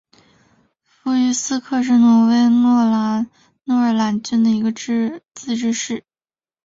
[0.81, 2.71] 弗于斯克是挪威诺
[3.75, 4.71] 尔兰郡的一个
[5.35, 6.03] 自治市。